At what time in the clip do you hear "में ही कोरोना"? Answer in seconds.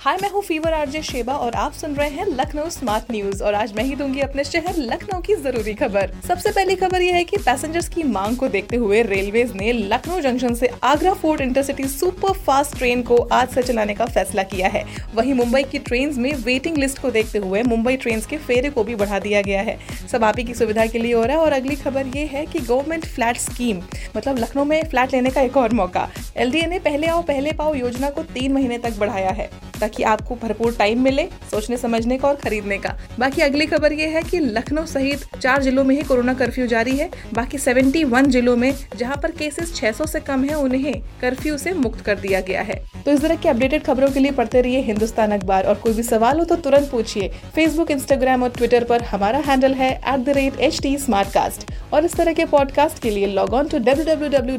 35.84-36.34